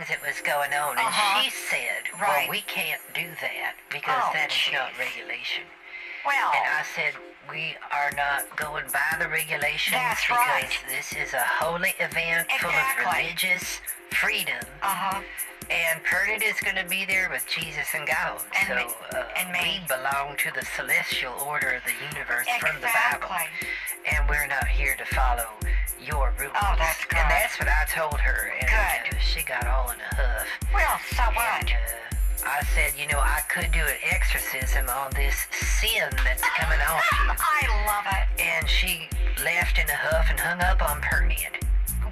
[0.00, 1.42] things that was going on, and Uh-huh.
[1.42, 2.40] she said, Right.
[2.48, 5.64] "Well, we can't do that because Oh, that is not regulation."
[6.24, 7.14] Well, And I said,
[7.48, 10.78] "We are not going by the regulations That's because right.
[10.88, 13.22] this is a holy event full of Exactly.
[13.24, 13.80] religious
[14.12, 15.20] freedom, uh-huh.
[15.70, 18.42] and Perdit is going to be there with Jesus and God.
[18.58, 19.80] And so me- uh, and me.
[19.80, 23.34] we belong to the celestial order of the universe from the Bible."
[24.06, 25.48] And we're not here to follow
[26.04, 26.52] your rules.
[26.56, 27.18] Oh, that's good.
[27.18, 28.52] And that's what I told her.
[28.60, 29.16] And Good.
[29.16, 30.46] uh, she got all in a huff.
[30.72, 31.68] Well, so what?
[31.68, 36.80] Uh, I said, you know, I could do an exorcism on this sin that's coming
[36.80, 37.28] off you.
[37.36, 38.42] I love it.
[38.42, 39.08] And she
[39.44, 41.52] left in a huff and hung up on Pernian.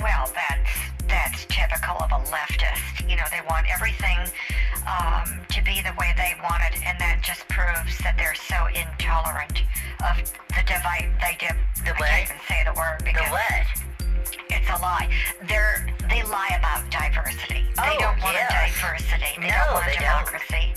[0.00, 0.70] Well, that's
[1.08, 3.08] that's typical of a leftist.
[3.08, 4.18] You know, they want everything
[4.88, 8.56] um, to be the way they want it, and that just proves that they're so
[8.72, 9.60] intolerant
[10.08, 10.16] of
[10.56, 11.12] the divide.
[11.20, 11.52] They did.
[11.84, 12.08] The I what?
[12.08, 13.64] can't even say the word The because what?
[14.50, 15.08] it's a lie.
[15.46, 17.64] They're they lie about diversity.
[17.76, 18.48] they Oh, don't want yes.
[18.72, 19.32] diversity.
[19.36, 20.24] They No, don't want they don't.
[20.24, 20.72] democracy.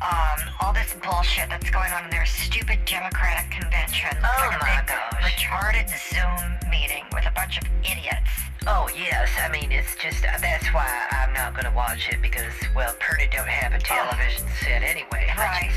[0.00, 4.16] Um, all this bullshit that's going on in their stupid Democratic convention.
[4.22, 5.20] Oh, like a my big gosh.
[5.44, 8.30] retarded Zoom meeting with a bunch of idiots.
[8.66, 9.30] Oh, yes.
[9.42, 12.94] I mean, it's just, uh, that's why I'm not going to watch it because, well,
[13.00, 15.32] Purdy don't have a television set anyway.
[15.32, 15.72] I Right.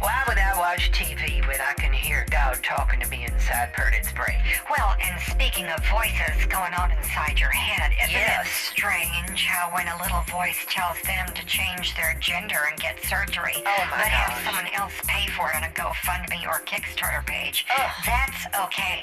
[0.00, 4.12] Why would I watch TV when I can hear God talking to me inside Purdy's
[4.12, 4.36] brain?
[4.70, 8.46] Well, and speaking of voices going on inside your head, isn't Yes.
[8.46, 13.02] it strange how when a little voice tells them to change their gender and get
[13.04, 17.24] surgery, Oh, my but have someone else pay for it on a GoFundMe or Kickstarter
[17.26, 17.90] page, Ugh.
[18.04, 19.02] that's okay.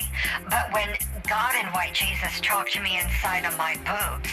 [0.49, 0.89] But when
[1.27, 4.29] God and White Jesus talk to me inside of my boobs,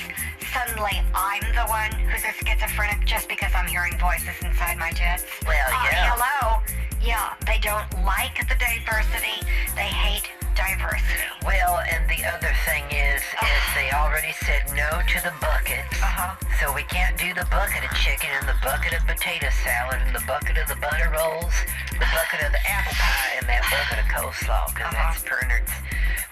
[0.53, 5.25] suddenly I'm the one who's a schizophrenic just because I'm hearing voices inside my tits.
[5.47, 6.15] Well, Uh, yeah.
[6.15, 6.63] hello.
[7.01, 9.41] Yeah, they don't like the diversity.
[9.75, 11.25] They hate diversity.
[11.47, 15.97] Well, and the other thing is, is they already said no to the buckets.
[16.03, 16.37] Uh-huh.
[16.61, 20.15] So we can't do the bucket of chicken and the bucket of potato salad and
[20.15, 21.55] the bucket of the butter rolls,
[21.97, 25.09] the bucket of the apple pie, and that bucket of coleslaw, because Uh-huh.
[25.15, 25.73] that's Bernard's,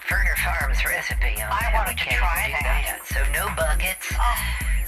[0.05, 1.95] Ferner Farms recipe on I want to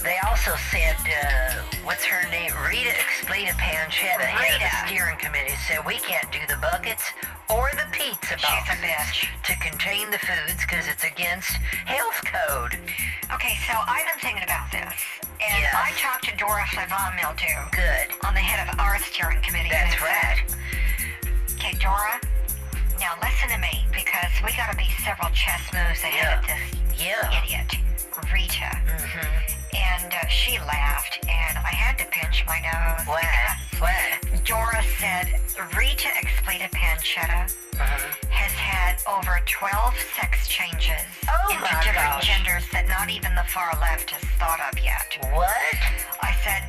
[0.04, 2.50] They also said, uh, what's her name?
[2.66, 7.06] Rita Expleta Panchetta, head of the steering committee, said we can't do the buckets
[7.54, 9.30] or the pizza she's a boxes bitch.
[9.46, 11.54] to contain the foods because it's against
[11.86, 12.82] health code.
[13.30, 14.90] Okay, so I've been thinking about this.
[15.38, 15.74] And Yes.
[15.78, 18.10] I talked to Dora Flavon Mildew Good.
[18.26, 19.70] on the head of our steering committee.
[19.70, 20.42] That's right.
[21.62, 22.18] Okay, Dora,
[23.00, 26.62] now listen to me because we got to be several chess moves ahead of this
[26.98, 27.22] Yeah.
[27.38, 27.70] idiot,
[28.34, 28.70] Rita.
[28.90, 29.51] Mm-hmm.
[29.76, 33.08] And uh, she laughed, and I had to pinch my nose.
[33.08, 33.24] What?
[33.80, 34.44] What?
[34.46, 35.28] Dora said
[35.78, 37.50] Rita Expleta Panchetta
[37.80, 38.08] Uh-huh.
[38.30, 42.28] has had over 12 sex changes Oh into my different gosh.
[42.28, 45.18] genders that not even the far left has thought of yet.
[45.32, 45.50] What?
[46.22, 46.68] I said,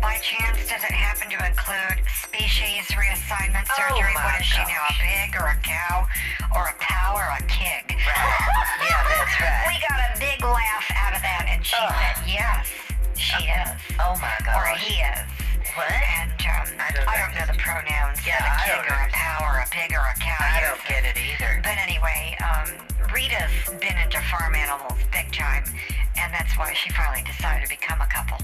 [0.00, 2.00] by chance, does it happen to include
[2.38, 4.14] species reassignment Oh surgery?
[4.14, 6.06] my what is she now, a pig or a cow
[6.54, 7.82] or a cow or a kig?
[7.90, 8.38] Right.
[8.86, 9.66] Yeah, that's right.
[9.66, 11.90] We got a big laugh out of that, and she Ugh.
[11.90, 12.70] said, yes,
[13.18, 13.74] she is.
[13.98, 14.54] Oh my god.
[14.54, 15.26] Or he is.
[15.74, 15.90] What?
[15.90, 18.22] And um, I don't know the pronouns.
[18.22, 20.38] Yeah, a I kid or a cow or a pig or a cow.
[20.38, 21.58] I don't get it either.
[21.66, 22.70] But anyway, um,
[23.10, 23.50] Rita's
[23.82, 25.66] been into farm animals big time,
[26.14, 28.38] and that's why she finally decided to become a couple.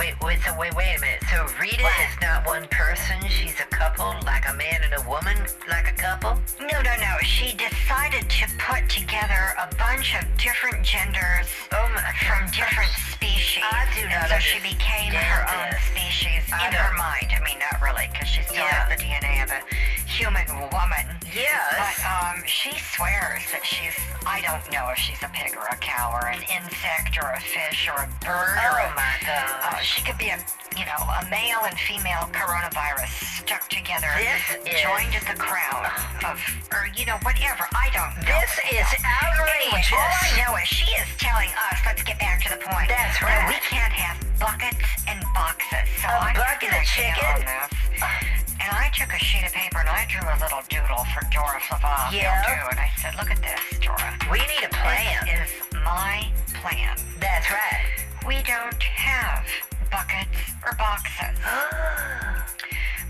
[0.00, 1.20] Wait, wait, so wait, wait a minute.
[1.28, 1.92] So Rita What?
[2.08, 3.20] is not one person.
[3.28, 5.36] She's a couple, like a man and a woman,
[5.68, 6.40] like a couple.
[6.58, 7.12] No, no, no.
[7.20, 13.60] She decided to put together a bunch of different genders Oh my from different species.
[13.60, 14.32] I do not.
[14.32, 15.84] and so she became her understand own this.
[15.92, 17.28] species I in her don't- mind.
[17.36, 18.88] I mean, not really, because she still Yeah.
[18.88, 19.60] has the DNA of a
[20.08, 21.04] human woman.
[21.28, 21.76] Yes.
[21.76, 25.76] But um, she swears that she's, I don't know if she's a pig or a
[25.82, 29.76] cow or an insect or a fish or a bird or Oh a, my uh,
[29.82, 30.38] she could be a,
[30.78, 33.10] you know, a male and female coronavirus
[33.42, 35.82] stuck together, This is- joined at the crown
[36.22, 36.38] of,
[36.70, 37.66] or you know, whatever.
[37.74, 38.38] I don't know.
[38.38, 39.34] This is hell.
[39.50, 40.38] Anyway, all I outrageous.
[40.38, 42.86] know is she is telling us, let's get back to the point.
[42.88, 45.90] That's that we can't have buckets and boxes.
[46.00, 47.34] So A I took bucket of chicken?
[48.60, 51.56] And I took a sheet of paper and I drew a little doodle for Dora
[51.64, 52.44] Flavon Yeah.
[52.44, 54.12] Mildew, and I said, look at this, Dora.
[54.30, 55.24] We need a plan.
[55.24, 56.28] This is my
[56.60, 56.96] plan.
[57.18, 57.88] That's right.
[58.28, 59.46] We don't have
[59.90, 61.36] buckets or boxes.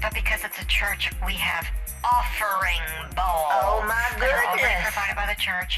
[0.01, 1.69] But because it's a church, we have
[2.01, 2.81] offering
[3.13, 3.53] bowls.
[3.53, 5.77] Oh, my are already provided by the church.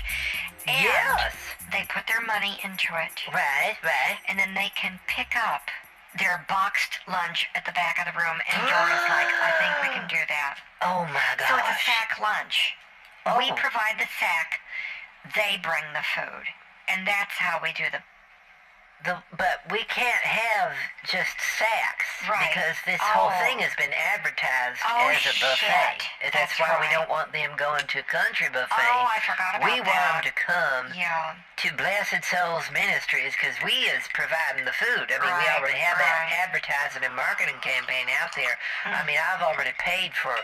[0.62, 1.34] And Yes.
[1.72, 3.18] they put their money into it.
[3.34, 4.18] Right, right.
[4.28, 5.66] And then they can pick up
[6.22, 8.38] their boxed lunch at the back of the room.
[8.46, 10.58] And Dora's like, I think we can do that.
[10.84, 11.46] Oh my gosh.
[11.48, 12.74] So it's a sack lunch.
[13.38, 13.54] We Oh.
[13.54, 14.60] provide the sack,
[15.34, 16.46] they bring the food.
[16.88, 18.02] And that's how we do the
[19.04, 22.46] the but we can't have just sacks Right.
[22.54, 23.38] because this whole Oh.
[23.44, 25.56] thing has been advertised Oh, as a buffet.
[25.58, 26.08] shit.
[26.22, 28.70] That's, That's why we don't want them going to country buffet.
[28.78, 31.34] Oh, I forgot about we want them to come Yeah.
[31.56, 35.10] to Blessed Souls Ministries because we is providing the food.
[35.10, 36.06] I mean, we already have right.
[36.30, 38.56] that advertising and marketing campaign out there.
[38.84, 39.00] Mm.
[39.00, 40.38] I mean, I've already paid for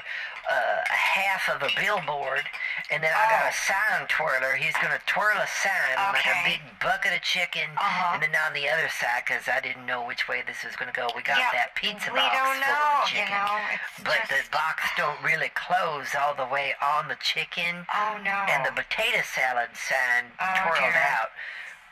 [0.50, 2.42] uh, a half of a billboard,
[2.90, 3.48] and then I got Oh.
[3.48, 4.54] a sign twirler.
[4.56, 8.14] He's going to twirl a sign like a big bucket of chicken, Uh-huh.
[8.14, 10.90] and then on the other side, because I didn't know which way this was going
[10.90, 13.34] to go, we got Yeah, that pizza we box don't full know, of you chicken.
[13.34, 18.16] know, it's but the box don't really close all the way on the chicken Oh
[18.24, 18.30] no.
[18.48, 21.02] and the potato salad sign Oh, twirled dear.
[21.18, 21.30] out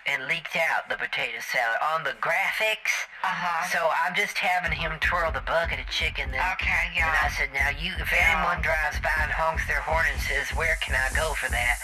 [0.07, 3.11] and leaked out the potato salad on the graphics.
[3.27, 3.67] Uh-huh.
[3.75, 6.31] So I'm just having him twirl the bucket of chicken.
[6.31, 8.39] Then, Okay, And I said, now you, if Yeah.
[8.39, 11.77] anyone drives by and honks their horn and says, where can I go for that?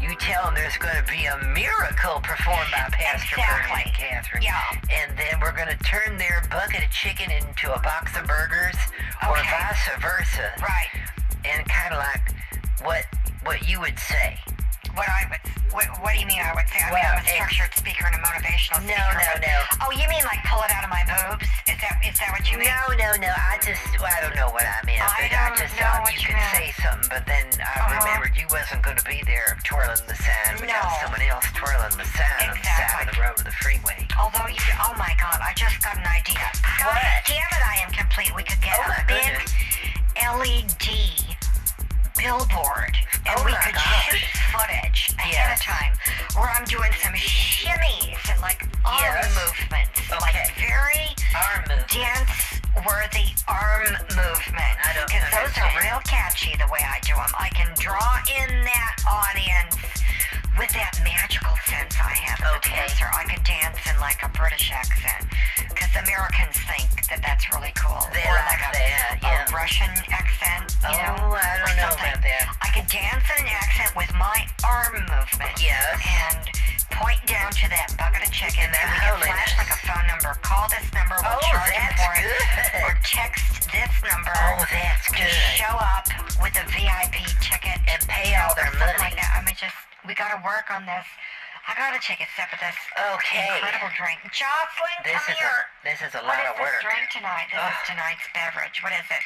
[0.00, 4.42] You tell them there's going to be a miracle performed by Pastor Bernie and Catherine.
[4.44, 4.60] Yeah.
[4.92, 8.76] And then we're going to turn their bucket of chicken into a box of burgers
[9.28, 10.52] or vice versa.
[10.60, 10.88] Right.
[11.44, 12.24] And kind of like
[12.84, 13.04] what
[13.44, 14.36] what you would say.
[14.94, 15.42] What I would,
[15.72, 16.82] what, what do you mean I would say?
[16.82, 18.98] I mean I'm a it- structured speaker and a motivational speaker.
[18.98, 19.56] no, no, no.
[19.86, 21.46] Oh, you mean like pull it out of my boobs?
[21.70, 22.68] Is that, is that what you mean?
[22.68, 23.32] No, no, no.
[23.32, 26.02] I just, well, I don't know what I meant, I I don't just know thought
[26.04, 26.56] what you you could meant.
[26.58, 28.02] say something, but then I Uh-huh.
[28.02, 30.58] remembered you wasn't going to be there twirling the sign.
[30.60, 31.06] We got No.
[31.06, 33.14] someone else twirling the sign on the side of Exactly.
[33.14, 34.00] the road of the freeway.
[34.18, 36.44] Although you, oh my God, I just got an idea.
[36.82, 37.24] God What?
[37.30, 38.34] damn it, I am complete.
[38.34, 39.54] We could get Oh, a big goodness.
[40.18, 40.86] LED
[42.18, 42.94] billboard,
[43.30, 45.60] and Oh, we my could shoot footage ahead Yes.
[45.60, 45.92] of time
[46.34, 49.30] where I'm doing some shimmies and like arm Yes.
[49.38, 50.18] movements, Okay.
[50.20, 51.88] like very Arm movement.
[51.90, 53.86] dance-worthy arm
[54.16, 54.80] movements.
[54.82, 57.30] I don't Because those are real catchy the way I do them.
[57.38, 59.76] I can draw in that audience
[60.60, 62.76] with that magical sense I have as Okay.
[62.76, 63.08] a dancer.
[63.08, 65.24] I could dance in like a British accent.
[65.72, 67.96] Because Americans think that that's really cool.
[68.12, 69.56] They or like like a, that, a yeah.
[69.56, 71.16] Russian accent, you know?
[71.16, 72.12] Oh, I or don't know something.
[72.12, 72.44] about that.
[72.60, 75.56] I could dance in an accent with my arm movement.
[75.56, 75.96] Yes.
[76.04, 76.44] And
[76.92, 78.68] point down to that bucket of chicken.
[78.68, 80.36] And and we can flash like a phone number.
[80.44, 81.16] Call this number.
[81.24, 82.24] We'll Oh, charge that's for it.
[82.28, 82.84] good.
[82.84, 84.34] Or text this number.
[84.36, 85.32] Oh, that's good.
[85.56, 86.04] show up
[86.44, 88.92] with a VIP ticket And pay all their money.
[89.00, 89.40] like that.
[89.40, 89.72] I mean, just
[90.06, 91.06] we got to work on this.
[91.68, 92.74] I got to take a sip of this
[93.14, 93.46] Okay.
[93.60, 94.18] incredible drink.
[94.32, 95.58] Jocelyn, This come is here.
[95.60, 96.80] a this is a What lot is of this work.
[96.82, 97.46] drink tonight?
[97.52, 97.70] This Ugh.
[97.70, 98.76] is tonight's beverage.
[98.82, 99.24] What is it?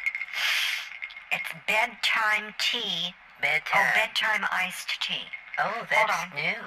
[1.32, 3.14] It's bedtime tea.
[3.40, 3.80] Bedtime.
[3.80, 4.42] Oh, Bedtime.
[4.42, 5.26] bedtime iced tea.
[5.58, 6.58] Oh, that's new.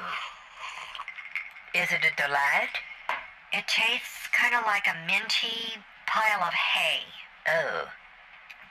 [1.75, 2.73] Is it a delight?
[3.53, 7.03] It tastes kind of like a minty pile of hay.
[7.47, 7.87] Oh,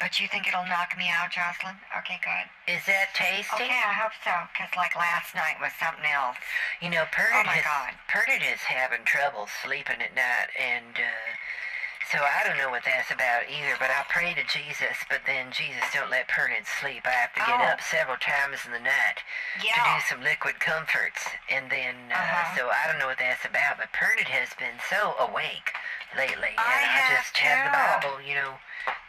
[0.00, 1.76] But you think it'll knock me out, Jocelyn?
[1.98, 2.46] Okay, good.
[2.72, 3.64] is that tasty?
[3.64, 4.32] Okay, I hope so.
[4.52, 6.36] Because, like, last night was something else.
[6.80, 7.92] You know, Perdit, Oh, my is, God.
[8.08, 11.30] Perdit is having trouble sleeping at night, and uh,
[12.12, 13.74] so I don't know what that's about either.
[13.80, 17.02] But I pray to Jesus, but then Jesus don't let Perdit sleep.
[17.08, 17.72] I have to get Oh.
[17.72, 19.24] up several times in the night
[19.58, 22.56] to do some liquid comforts, and then uh, Uh-huh.
[22.56, 23.78] so I don't know what that's about.
[23.80, 25.72] But Perdit has been so awake
[26.16, 27.72] lately, I and I have just have the.
[27.76, 28.54] Bible, you know,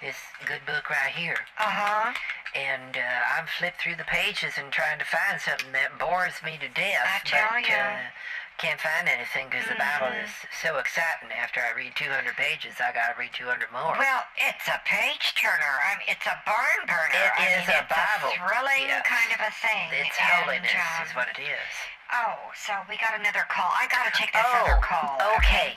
[0.01, 1.39] this good book right here.
[1.57, 2.13] Uh huh.
[2.55, 6.57] and uh, I'm flipped through the pages and trying to find something that bores me
[6.59, 7.05] to death.
[7.05, 7.75] I tell but, ya.
[7.75, 8.09] Uh,
[8.57, 10.25] can't find anything because the Bible Mhm.
[10.25, 10.33] is
[10.65, 11.29] so exciting.
[11.29, 13.93] After I read 200 pages, I gotta read 200 more.
[13.93, 15.77] Well, it's a page turner.
[15.85, 17.13] I mean, it's a barn burner.
[17.13, 18.33] It I is mean, a it's Bible.
[18.33, 19.87] a thrilling kind of a thing.
[20.01, 21.69] it's and, holiness um, is what it is.
[22.13, 23.67] Oh, so we got another call.
[23.75, 25.19] I gotta take this Oh, other call.
[25.37, 25.75] okay.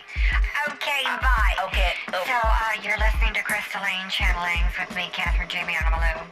[0.70, 1.54] Okay, bye.
[1.66, 1.94] Okay.
[2.14, 6.22] Oh, So, uh, you're listening to Crystalline Channelings with me, Catherine Jamie Animaloo.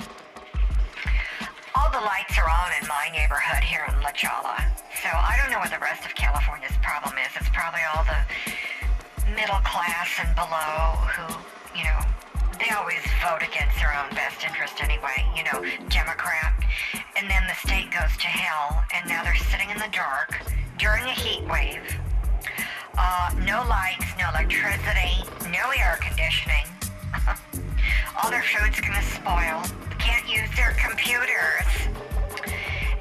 [1.75, 4.59] All the lights are on in my neighborhood here in La Jolla.
[5.03, 7.31] So I don't know what the rest of California's problem is.
[7.35, 8.23] It's probably all the
[9.35, 11.27] middle class and below who,
[11.79, 12.01] you know,
[12.59, 16.55] they always vote against their own best interest anyway, you know, Democrat.
[17.19, 20.39] And then the state goes to hell, and now they're sitting in the dark
[20.79, 21.83] during a heat wave.
[22.97, 26.63] Uh, no lights, no electricity, no air conditioning.
[28.23, 29.67] All their food's gonna spoil.
[29.99, 31.67] Can't use their computers.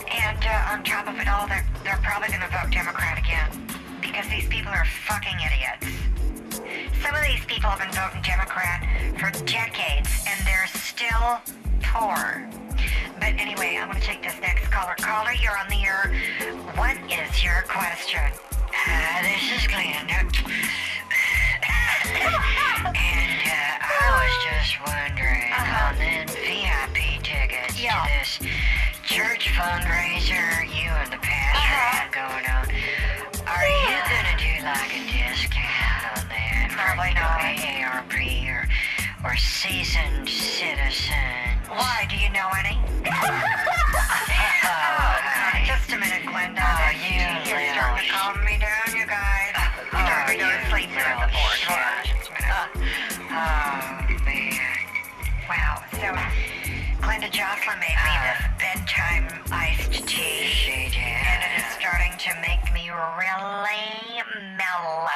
[0.10, 3.54] And uh, on top of it all, they're, they're probably gonna vote Democrat again.
[4.02, 5.94] Because these people are fucking idiots.
[7.06, 8.82] Some of these people have been voting Democrat
[9.20, 11.38] for decades, and they're still
[11.84, 12.67] poor.
[13.28, 14.96] But anyway, I'm gonna take this next caller.
[15.00, 16.16] Caller, you're on the air.
[16.80, 18.24] What is your question?
[18.72, 20.24] Uh, this is Glenda.
[22.96, 25.88] and uh, I was just wondering Uh-huh.
[25.92, 28.00] on them VIP tickets Yeah.
[28.00, 28.40] to this
[29.04, 31.98] church fundraiser you and the pastor Uh-huh.
[32.00, 32.64] have going on.
[33.44, 35.52] Are you gonna do like a disc
[38.08, 38.68] RP or,
[39.26, 41.57] or seasoned citizen.
[41.78, 42.08] Why?
[42.10, 42.78] Do you know any?
[44.70, 45.14] Oh,
[45.66, 46.60] just a minute, Glenda.
[46.60, 49.54] Oh, you You're little starting to calm me down, you guys.
[49.56, 51.58] Oh, starting to go to sleep here at the board.
[51.70, 52.52] Hold on just a minute.
[53.32, 54.60] Oh, man.
[55.48, 55.86] Wow.
[55.94, 56.10] So,
[57.06, 58.26] Glenda Jocelyn made me uh.
[58.26, 60.50] this bedtime iced tea.
[60.50, 61.06] She did.
[61.06, 64.26] And it is starting to make me really
[64.58, 65.08] mellow.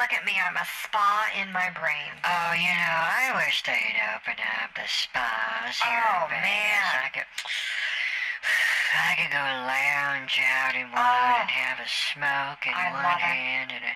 [0.00, 0.32] Look at me.
[0.40, 2.08] I'm a spa in my brain.
[2.24, 6.48] Oh, you know, I wish they'd open up the spas here Oh, in Vegas.
[6.48, 7.04] man.
[7.04, 7.28] I could,
[8.96, 11.36] I could go lounge out in one Oh.
[11.44, 13.94] and have a smoke in I one hand and a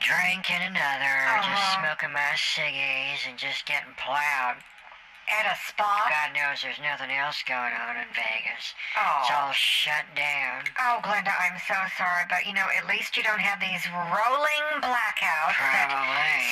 [0.00, 1.84] drink in another, just Uh-huh.
[1.84, 4.56] smoking my ciggies and just getting plowed.
[5.24, 5.88] At a spa?
[6.12, 8.76] God knows there's nothing else going on in Vegas.
[8.92, 9.24] Oh.
[9.24, 10.68] It's all shut down.
[10.76, 14.66] Oh, Glenda, I'm so sorry, but you know, at least you don't have these rolling
[14.84, 15.88] blackouts that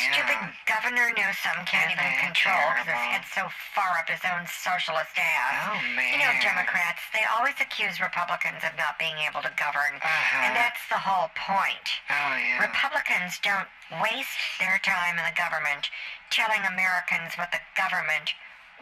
[0.09, 0.57] stupid yeah.
[0.65, 3.45] Governor Newsom can't Isn't even control because his head's so
[3.77, 5.77] far up his own socialist ass.
[5.77, 6.17] Oh, man.
[6.17, 10.45] You know, Democrats, they always accuse Republicans of not being able to govern, Uh-huh.
[10.49, 11.87] and that's the whole point.
[12.09, 12.65] Oh, yeah.
[12.65, 13.69] Republicans don't
[14.01, 15.93] waste their time in the government
[16.33, 18.33] telling Americans what the government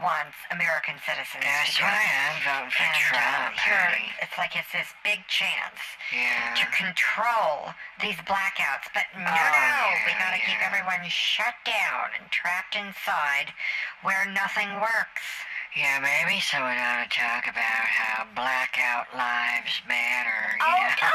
[0.03, 1.85] wants American citizens That's to do.
[1.85, 3.57] why I'm voting for And, uh, Trump.
[3.57, 4.13] honey.
[4.21, 5.81] it's like it's this big chance
[6.13, 6.55] Yeah.
[6.57, 8.89] to control these blackouts.
[8.93, 13.53] But no, Oh, no, we yeah, gotta keep everyone shut down and trapped inside
[14.03, 15.23] where nothing works.
[15.77, 20.59] Yeah, maybe someone ought to talk about how blackout lives matter.
[20.59, 21.11] You Oh, know,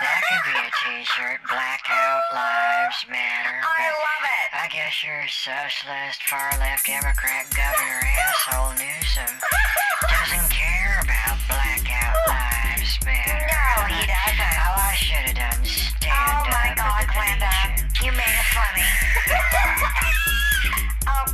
[0.00, 1.44] that could be a T-shirt.
[1.44, 3.60] Blackout lives matter.
[3.60, 4.48] I love it.
[4.56, 9.28] I guess your socialist, far-left Democrat governor asshole Newsom
[10.08, 13.44] doesn't care about blackout lives matter.
[13.44, 14.56] No, he doesn't.
[14.72, 16.48] Oh, I should have done stand-up.
[16.48, 17.52] Oh my God, Glenda,
[18.00, 18.88] you made it funny.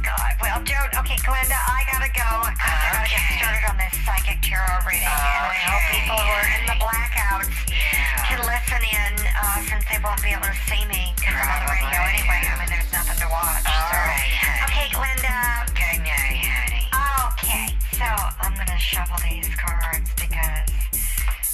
[0.05, 0.93] God, well, don't.
[1.01, 2.29] Okay, Glenda, I gotta go.
[2.45, 3.41] I gotta get Okay.
[3.41, 6.77] started on this psychic tarot reading, and I hope Okay, people who are in the
[6.77, 8.29] blackouts Yeah.
[8.29, 11.61] can listen in, uh, since they won't be able to see me because I'm on
[11.65, 12.41] the radio anyway.
[12.45, 13.65] I mean, there's nothing to watch.
[13.65, 13.97] All so.
[13.97, 14.63] right, honey.
[14.69, 15.37] Okay, Glenda.
[15.73, 16.85] Good night, honey.
[17.33, 18.05] Okay, so
[18.45, 20.69] I'm gonna shuffle these cards because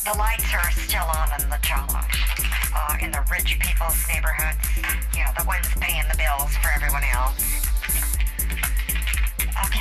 [0.02, 2.02] the lights are still on in the Jala.
[2.74, 4.58] Uh, in the rich people's neighborhoods.
[5.14, 7.69] You know, the ones paying the bills for everyone else.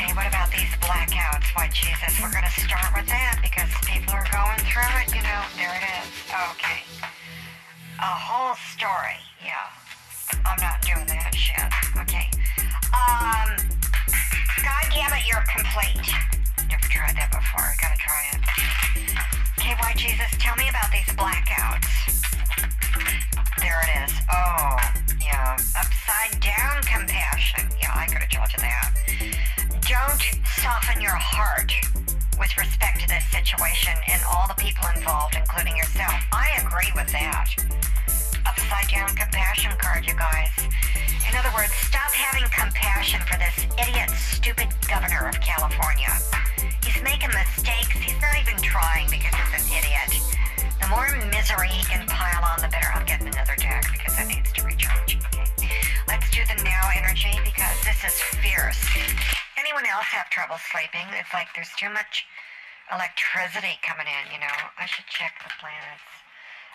[0.10, 1.54] Okay, what about these blackouts?
[1.54, 5.42] Why, Jesus, we're gonna start with that because people are going through it, you know.
[5.54, 6.10] There it is.
[6.34, 6.82] Okay.
[8.02, 9.70] A whole story, yeah.
[10.50, 11.62] I'm not doing that shit.
[11.94, 12.26] Okay.
[12.90, 13.54] Um,
[14.66, 16.02] God damn it, you're complete.
[16.74, 17.70] Never tried that before.
[17.78, 18.42] Gotta try it.
[19.62, 21.86] Okay, why Jesus, tell me about these blackouts.
[23.62, 24.14] There it is.
[24.34, 24.74] Oh,
[25.22, 25.54] yeah.
[25.78, 27.70] Upside down compassion.
[27.78, 28.90] Yeah, I could have told you that.
[29.90, 30.22] Don't
[30.62, 31.74] soften your heart
[32.38, 36.14] with respect to this situation and all the people involved, including yourself.
[36.30, 37.50] I agree with that.
[38.46, 40.54] Upside down compassion card, you guys.
[41.26, 46.14] In other words, stop having compassion for this idiot, stupid governor of California.
[46.86, 47.98] He's making mistakes.
[47.98, 50.14] He's not even trying because he's an idiot.
[50.86, 52.94] The more misery he can pile on, the better.
[52.94, 55.18] I'm getting another deck because it needs to recharge.
[56.06, 58.86] Let's do the now energy because this is fierce.
[59.70, 61.06] Anyone else have trouble sleeping?
[61.14, 62.26] It's like there's too much
[62.90, 64.58] electricity coming in, you know.
[64.82, 66.10] I should check the planets.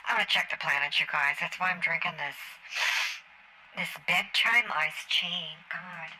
[0.07, 1.35] I'm gonna check the planets, you guys.
[1.43, 2.39] That's why I'm drinking this
[3.75, 5.59] this bedtime iced tea.
[5.75, 6.15] God.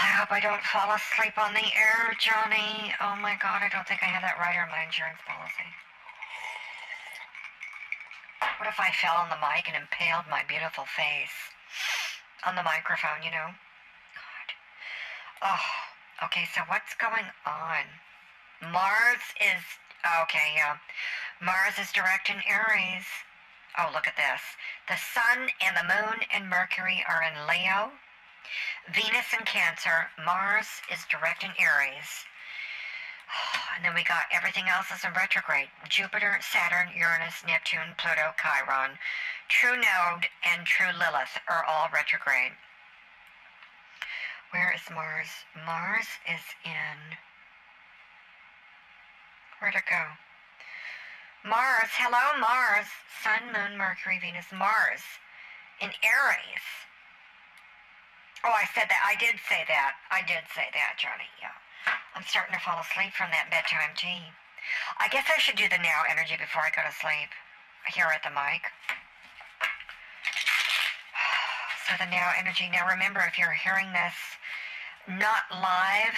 [0.00, 2.88] I hope I don't fall asleep on the air, Johnny.
[2.96, 5.68] Oh my god, I don't think I have that right on my insurance policy.
[8.56, 11.36] What if I fell on the mic and impaled my beautiful face
[12.48, 13.52] on the microphone, you know?
[15.42, 17.84] Oh, okay, so what's going on?
[18.72, 19.62] Mars is.
[20.22, 20.76] Okay, yeah.
[21.40, 23.04] Mars is direct in Aries.
[23.78, 24.40] Oh, look at this.
[24.88, 27.92] The Sun and the Moon and Mercury are in Leo.
[28.88, 30.08] Venus in Cancer.
[30.24, 32.24] Mars is direct in Aries.
[33.76, 35.68] And then we got everything else is in retrograde.
[35.86, 38.96] Jupiter, Saturn, Uranus, Neptune, Pluto, Chiron.
[39.48, 42.52] True Node and True Lilith are all retrograde.
[44.50, 45.28] Where is Mars?
[45.66, 47.18] Mars is in.
[49.58, 50.04] Where'd it go?
[51.44, 52.86] Mars, hello Mars.
[53.22, 55.02] Sun, Moon, Mercury, Venus, Mars.
[55.80, 56.66] In Aries.
[58.44, 59.02] Oh, I said that.
[59.02, 59.98] I did say that.
[60.10, 61.26] I did say that, Johnny.
[61.42, 61.54] Yeah.
[62.14, 64.30] I'm starting to fall asleep from that bedtime tea.
[64.98, 67.30] I guess I should do the now energy before I go to sleep.
[67.94, 68.66] Here at the mic.
[71.90, 72.68] With the now energy.
[72.70, 74.16] Now remember, if you're hearing this
[75.06, 76.16] not live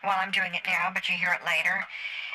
[0.00, 1.84] while I'm doing it now, but you hear it later,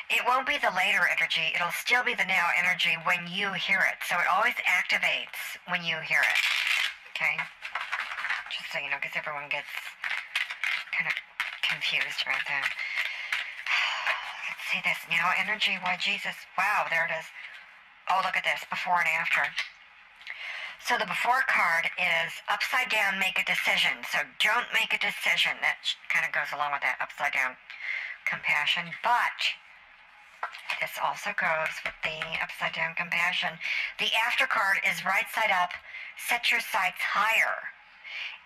[0.06, 1.50] it won't be the later energy.
[1.54, 3.98] It'll still be the now energy when you hear it.
[4.06, 6.40] So it always activates when you hear it.
[7.10, 7.34] Okay?
[8.54, 9.70] Just so you know, because everyone gets
[10.94, 11.14] kind of
[11.66, 12.70] confused about that.
[14.46, 15.74] Let's see this now energy.
[15.82, 16.38] Why, Jesus.
[16.54, 17.26] Wow, there it is.
[18.06, 18.62] Oh, look at this.
[18.70, 19.42] Before and after.
[20.86, 24.06] So the before card is upside down, make a decision.
[24.06, 25.58] So don't make a decision.
[25.58, 27.58] That kind of goes along with that upside down
[28.22, 28.94] compassion.
[29.02, 29.34] But
[30.78, 33.58] this also goes with the upside down compassion.
[33.98, 35.74] The after card is right side up.
[36.22, 37.74] Set your sights higher.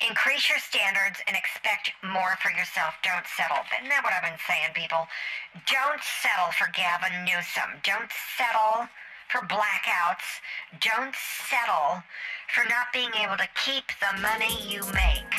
[0.00, 2.96] Increase your standards and expect more for yourself.
[3.04, 3.68] Don't settle.
[3.68, 5.04] Isn't that what I've been saying, people?
[5.68, 7.84] Don't settle for Gavin Newsom.
[7.84, 8.08] Don't
[8.40, 8.88] settle
[9.30, 10.42] for blackouts.
[10.82, 12.02] Don't settle
[12.50, 15.34] for not being able to keep the money you make.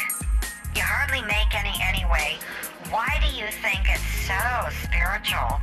[0.71, 2.39] You hardly make any anyway.
[2.87, 4.39] Why do you think it's so
[4.87, 5.59] spiritual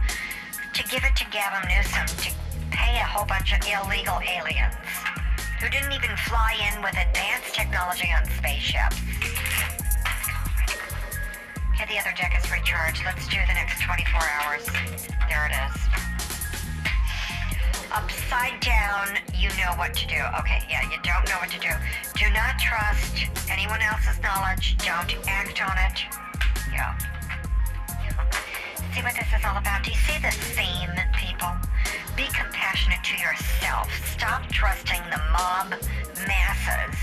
[0.77, 2.31] to give it to Gavin Newsom to
[2.69, 4.77] pay a whole bunch of illegal aliens
[5.61, 9.01] who didn't even fly in with advanced technology on spaceships?
[11.73, 13.01] Okay, the other deck is recharged.
[13.09, 14.69] Let's do the next 24 hours.
[15.33, 16.08] There it is
[17.93, 20.21] upside down, you know what to do.
[20.41, 21.71] Okay, yeah, you don't know what to do.
[22.19, 24.77] Do not trust anyone else's knowledge.
[24.79, 25.99] Don't act on it.
[26.73, 26.97] Yeah.
[28.95, 29.85] See what this is all about?
[29.85, 31.53] Do you see the theme, people?
[32.17, 33.89] Be compassionate to yourself.
[34.07, 35.71] Stop trusting the mob
[36.27, 36.97] masses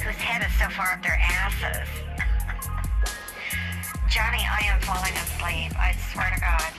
[0.00, 1.88] whose head is so far up their asses.
[4.08, 5.76] Johnny, I am falling asleep.
[5.78, 6.72] I swear to God.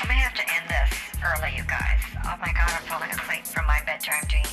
[0.00, 0.92] I'm gonna have to this
[1.22, 2.00] early, you guys.
[2.24, 4.46] Oh my god, I'm falling asleep from my bedtime dream.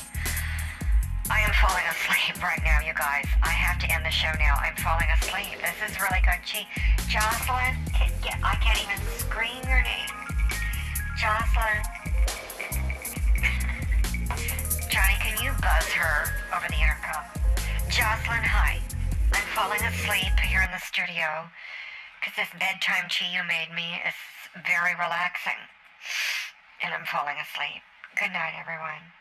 [1.30, 3.26] I am falling asleep right now, you guys.
[3.42, 4.54] I have to end the show now.
[4.60, 5.58] I'm falling asleep.
[5.62, 6.40] This is really good.
[6.44, 6.66] Gee,
[7.08, 7.74] Jocelyn,
[8.42, 10.12] I can't even scream your name.
[11.16, 11.80] Jocelyn.
[14.92, 17.24] Johnny, can you buzz her over the intercom?
[17.90, 18.78] Jocelyn, hi.
[19.32, 21.48] I'm falling asleep here in the studio
[22.20, 24.14] because this bedtime tea you made me is
[24.62, 25.58] very relaxing.
[26.82, 27.82] And I'm falling asleep.
[28.18, 29.12] Good night, everyone.